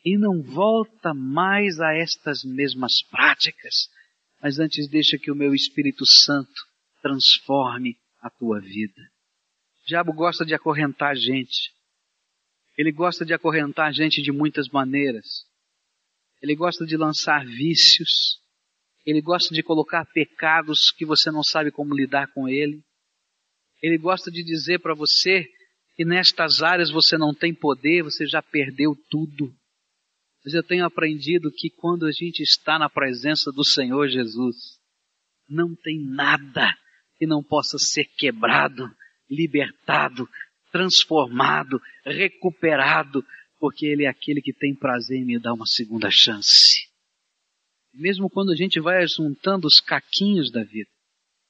[0.05, 3.88] e não volta mais a estas mesmas práticas,
[4.42, 6.67] mas antes deixa que o meu Espírito Santo
[7.09, 9.01] transforme a tua vida.
[9.83, 11.73] O diabo gosta de acorrentar gente.
[12.77, 15.47] Ele gosta de acorrentar gente de muitas maneiras.
[16.42, 18.38] Ele gosta de lançar vícios.
[19.07, 22.83] Ele gosta de colocar pecados que você não sabe como lidar com ele.
[23.83, 25.47] Ele gosta de dizer para você
[25.97, 29.53] que nestas áreas você não tem poder, você já perdeu tudo.
[30.44, 34.79] Mas eu tenho aprendido que quando a gente está na presença do Senhor Jesus,
[35.49, 36.77] não tem nada
[37.18, 38.88] que não possa ser quebrado,
[39.28, 40.28] libertado,
[40.70, 43.24] transformado, recuperado,
[43.59, 46.88] porque Ele é aquele que tem prazer em me dar uma segunda chance.
[47.92, 50.90] Mesmo quando a gente vai juntando os caquinhos da vida,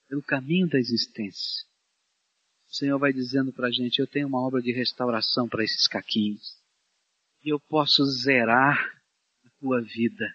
[0.08, 1.66] pelo caminho da existência,
[2.68, 5.86] o Senhor vai dizendo para a gente: Eu tenho uma obra de restauração para esses
[5.86, 6.56] caquinhos.
[7.44, 8.78] E eu posso zerar
[9.44, 10.26] a tua vida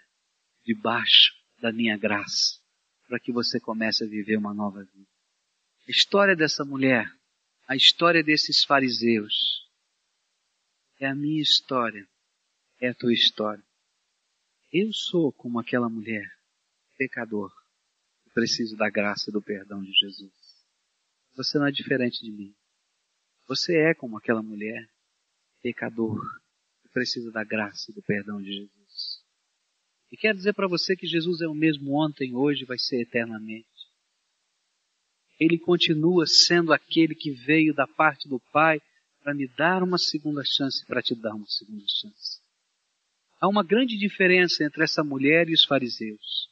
[0.66, 2.60] debaixo da minha graça,
[3.08, 5.13] para que você comece a viver uma nova vida.
[5.88, 7.08] A história dessa mulher
[7.68, 9.68] a história desses fariseus
[11.00, 12.08] é a minha história,
[12.80, 13.64] é a tua história.
[14.72, 16.30] Eu sou como aquela mulher,
[16.98, 17.52] pecador,
[18.24, 20.34] que preciso da graça e do perdão de Jesus.
[21.36, 22.54] Você não é diferente de mim.
[23.48, 24.88] Você é como aquela mulher,
[25.62, 26.22] pecador,
[26.82, 29.24] que precisa da graça e do perdão de Jesus.
[30.12, 33.73] E quero dizer para você que Jesus é o mesmo ontem, hoje, vai ser eternamente
[35.44, 38.82] ele continua sendo aquele que veio da parte do Pai
[39.22, 42.42] para me dar uma segunda chance, para te dar uma segunda chance.
[43.42, 46.50] Há uma grande diferença entre essa mulher e os fariseus.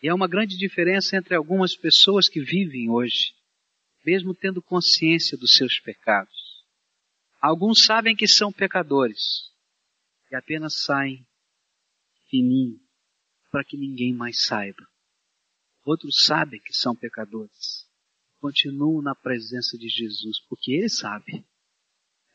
[0.00, 3.34] E há uma grande diferença entre algumas pessoas que vivem hoje,
[4.06, 6.62] mesmo tendo consciência dos seus pecados.
[7.40, 9.50] Alguns sabem que são pecadores
[10.30, 11.26] e apenas saem
[12.30, 12.78] fininho
[13.50, 14.86] para que ninguém mais saiba.
[15.84, 17.83] Outros sabem que são pecadores
[18.44, 21.42] continuam na presença de Jesus, porque Ele sabe,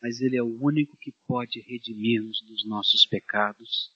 [0.02, 3.92] mas Ele é o único que pode redimir-nos dos nossos pecados.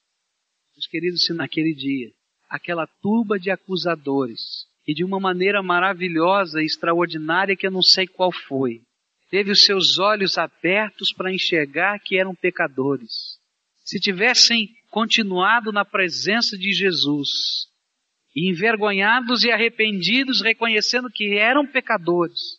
[0.76, 2.12] Meus queridos, se naquele dia,
[2.48, 8.06] aquela turba de acusadores, e de uma maneira maravilhosa e extraordinária que eu não sei
[8.06, 8.80] qual foi,
[9.28, 13.40] teve os seus olhos abertos para enxergar que eram pecadores.
[13.84, 17.66] Se tivessem continuado na presença de Jesus,
[18.34, 22.58] envergonhados e arrependidos, reconhecendo que eram pecadores,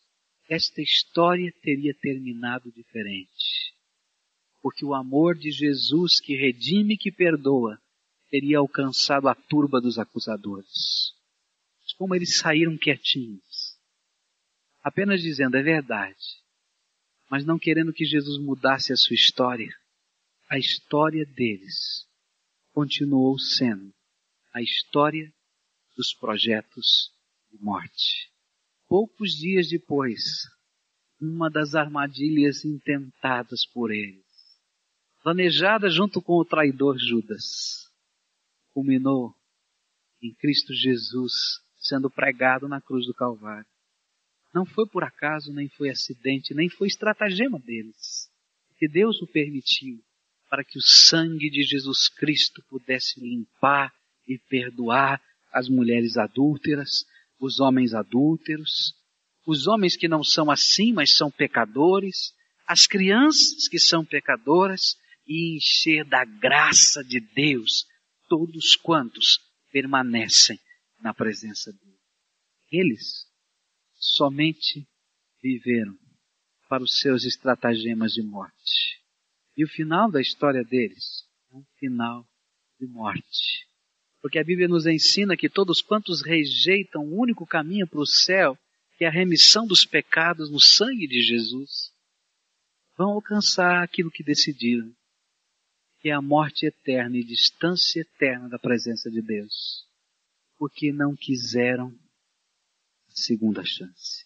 [0.49, 3.73] esta história teria terminado diferente.
[4.61, 7.79] Porque o amor de Jesus que redime e que perdoa
[8.29, 11.13] teria alcançado a turba dos acusadores.
[11.81, 13.77] Mas como eles saíram quietinhos,
[14.81, 16.15] apenas dizendo é verdade,
[17.29, 19.73] mas não querendo que Jesus mudasse a sua história,
[20.49, 22.07] a história deles
[22.71, 23.93] continuou sendo
[24.53, 25.33] a história
[25.95, 27.11] dos projetos
[27.51, 28.31] de morte.
[28.87, 30.21] Poucos dias depois,
[31.19, 34.25] uma das armadilhas intentadas por eles,
[35.23, 37.89] planejada junto com o traidor Judas,
[38.71, 39.33] culminou
[40.21, 41.31] em Cristo Jesus
[41.77, 43.67] sendo pregado na cruz do Calvário.
[44.53, 48.29] Não foi por acaso, nem foi acidente, nem foi estratagema deles,
[48.77, 50.03] que Deus o permitiu
[50.49, 53.93] para que o sangue de Jesus Cristo pudesse limpar
[54.27, 55.21] e perdoar
[55.55, 57.05] as mulheres adúlteras,
[57.39, 58.93] os homens adúlteros,
[59.47, 62.33] os homens que não são assim, mas são pecadores,
[62.67, 67.87] as crianças que são pecadoras, e encher da graça de Deus
[68.27, 69.39] todos quantos
[69.71, 70.59] permanecem
[70.99, 71.97] na presença dele.
[72.71, 73.25] Eles
[73.95, 74.85] somente
[75.41, 75.97] viveram
[76.67, 79.01] para os seus estratagemas de morte.
[79.55, 82.27] E o final da história deles é um final
[82.79, 83.67] de morte.
[84.25, 88.57] Porque a Bíblia nos ensina que todos quantos rejeitam o único caminho para o céu,
[88.97, 91.93] que é a remissão dos pecados no sangue de Jesus,
[92.97, 94.91] vão alcançar aquilo que decidiram,
[96.01, 99.85] que é a morte eterna e distância eterna da presença de Deus,
[100.57, 101.89] porque não quiseram
[103.07, 104.25] a segunda chance.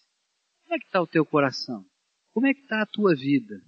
[0.62, 1.84] Como é que está o teu coração?
[2.32, 3.60] Como é que está a tua vida?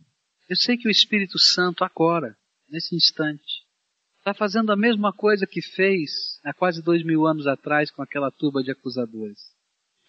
[0.49, 2.35] Eu sei que o Espírito Santo agora,
[2.71, 3.52] nesse instante,
[4.23, 8.31] está fazendo a mesma coisa que fez há quase dois mil anos atrás com aquela
[8.31, 9.39] turba de acusadores.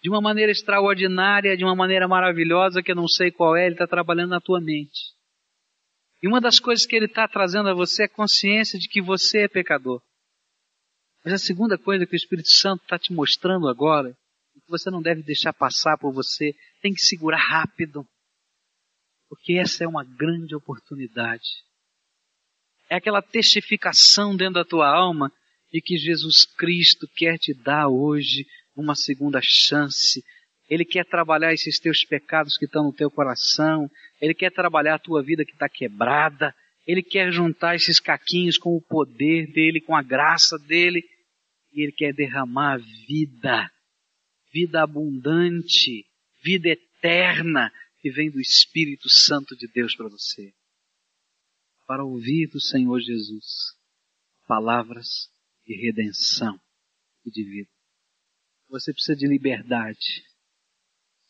[0.00, 3.74] De uma maneira extraordinária, de uma maneira maravilhosa que eu não sei qual é, ele
[3.74, 5.12] está trabalhando na tua mente.
[6.22, 9.02] E uma das coisas que ele está trazendo a você é a consciência de que
[9.02, 10.00] você é pecador.
[11.24, 14.16] Mas a segunda coisa que o Espírito Santo está te mostrando agora,
[14.54, 18.06] e que você não deve deixar passar por você, tem que segurar rápido.
[19.28, 21.64] Porque essa é uma grande oportunidade.
[22.94, 25.32] É aquela testificação dentro da tua alma
[25.72, 30.24] e que Jesus Cristo quer te dar hoje uma segunda chance.
[30.70, 33.90] Ele quer trabalhar esses teus pecados que estão no teu coração.
[34.20, 36.54] Ele quer trabalhar a tua vida que está quebrada.
[36.86, 41.02] Ele quer juntar esses caquinhos com o poder dele, com a graça dele.
[41.72, 42.78] E ele quer derramar
[43.08, 43.68] vida,
[44.52, 46.06] vida abundante,
[46.44, 50.52] vida eterna que vem do Espírito Santo de Deus para você.
[51.86, 53.44] Para ouvir do Senhor Jesus
[54.46, 55.28] palavras
[55.66, 56.58] de redenção
[57.24, 57.70] e de vida.
[58.68, 60.24] Você precisa de liberdade.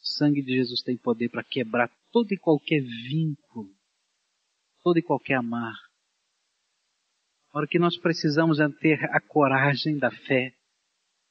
[0.01, 3.75] O sangue de Jesus tem poder para quebrar todo e qualquer vínculo,
[4.83, 5.75] todo e qualquer amar.
[7.51, 10.53] Agora, o que nós precisamos é ter a coragem da fé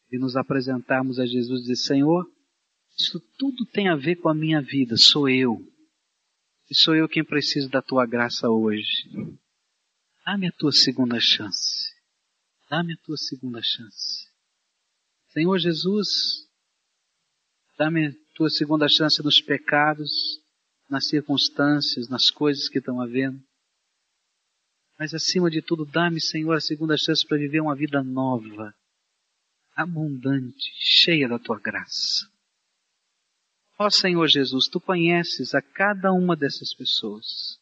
[0.09, 2.25] de nos apresentarmos a Jesus e dizer, Senhor,
[2.97, 5.57] isso tudo tem a ver com a minha vida, sou eu.
[6.69, 9.03] E sou eu quem preciso da tua graça hoje.
[10.25, 11.91] Dá-me a tua segunda chance.
[12.69, 14.27] Dá-me a tua segunda chance.
[15.29, 16.07] Senhor Jesus,
[17.77, 20.11] dá-me a tua segunda chance nos pecados,
[20.89, 23.41] nas circunstâncias, nas coisas que estão havendo.
[24.97, 28.73] Mas acima de tudo, dá-me, Senhor, a segunda chance para viver uma vida nova,
[29.75, 32.32] abundante, cheia da tua graça.
[33.77, 37.57] Ó Senhor Jesus, tu conheces a cada uma dessas pessoas,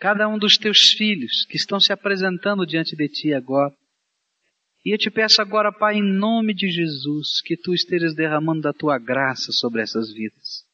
[0.00, 3.72] cada um dos teus filhos que estão se apresentando diante de ti agora.
[4.84, 8.72] E eu te peço agora, Pai, em nome de Jesus, que tu estejas derramando da
[8.72, 10.64] tua graça sobre essas vidas.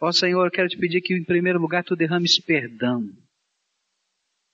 [0.00, 3.02] Ó Senhor, eu quero te pedir que, em primeiro lugar, tu derrames perdão.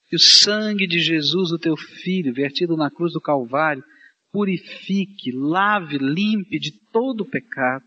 [0.09, 3.85] Que o sangue de Jesus, o teu filho, vertido na cruz do Calvário,
[4.33, 7.85] purifique, lave, limpe de todo o pecado.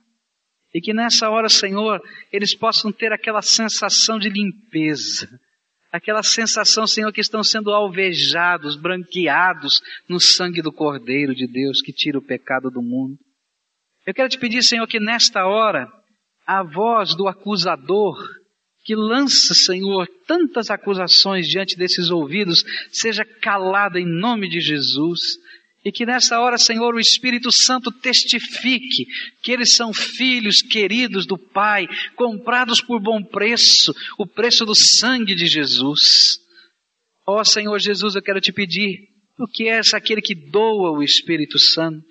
[0.75, 2.01] E que nessa hora, Senhor,
[2.33, 5.29] eles possam ter aquela sensação de limpeza,
[5.89, 11.93] aquela sensação, Senhor, que estão sendo alvejados, branqueados no sangue do Cordeiro de Deus que
[11.93, 13.17] tira o pecado do mundo.
[14.05, 15.87] Eu quero te pedir, Senhor, que nesta hora
[16.45, 18.17] a voz do acusador
[18.83, 25.21] que lança, Senhor, tantas acusações diante desses ouvidos seja calada em nome de Jesus
[25.85, 29.05] e que nessa hora, Senhor, o Espírito Santo testifique
[29.43, 35.35] que eles são filhos queridos do Pai, comprados por bom preço, o preço do sangue
[35.35, 36.39] de Jesus.
[37.27, 41.03] Ó oh, Senhor Jesus, eu quero te pedir, tu que és aquele que doa o
[41.03, 42.07] Espírito Santo,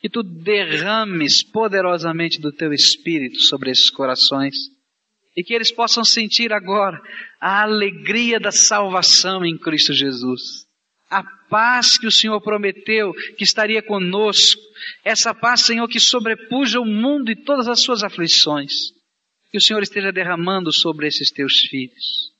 [0.00, 4.56] que tu derrames poderosamente do teu Espírito sobre esses corações
[5.36, 7.00] e que eles possam sentir agora
[7.40, 10.71] a alegria da salvação em Cristo Jesus
[11.12, 14.60] a paz que o Senhor prometeu que estaria conosco,
[15.04, 18.72] essa paz, Senhor, que sobrepuja o mundo e todas as suas aflições,
[19.50, 22.32] que o Senhor esteja derramando sobre esses teus filhos.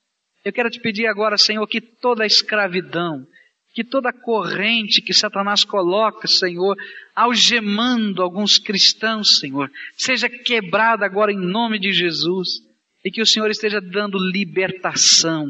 [0.45, 3.27] Eu quero te pedir agora, Senhor, que toda a escravidão,
[3.75, 6.77] que toda a corrente que Satanás coloca, Senhor,
[7.15, 12.49] algemando alguns cristãos, Senhor, seja quebrada agora em nome de Jesus.
[13.05, 15.47] E que o Senhor esteja dando libertação,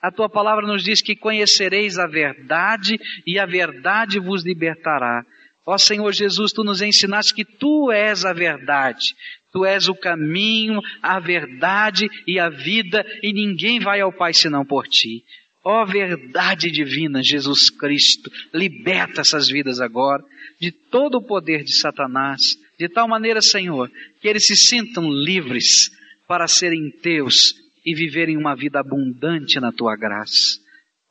[0.00, 5.24] a tua palavra nos diz que conhecereis a verdade e a verdade vos libertará.
[5.66, 9.14] Ó Senhor Jesus, tu nos ensinaste que tu és a verdade.
[9.52, 14.64] Tu és o caminho, a verdade e a vida, e ninguém vai ao Pai senão
[14.64, 15.24] por ti.
[15.64, 20.22] Ó verdade divina, Jesus Cristo, liberta essas vidas agora
[20.60, 22.40] de todo o poder de Satanás,
[22.78, 23.90] de tal maneira, Senhor,
[24.20, 25.90] que eles se sintam livres
[26.26, 27.54] para serem teus
[27.84, 30.58] e viverem uma vida abundante na tua graça.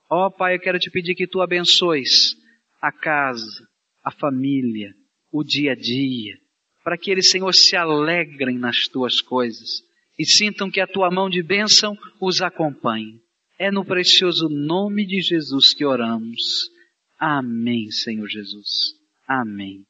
[0.10, 2.36] Ó oh, Pai, eu quero te pedir que tu abençoes
[2.82, 3.68] a casa,
[4.04, 4.94] a família,
[5.32, 6.36] o dia a dia,
[6.84, 9.82] para que eles, Senhor, se alegrem nas tuas coisas
[10.18, 13.20] e sintam que a tua mão de bênção os acompanhe.
[13.60, 16.70] É no precioso nome de Jesus que oramos.
[17.20, 18.94] Amém, Senhor Jesus.
[19.28, 19.87] Amém.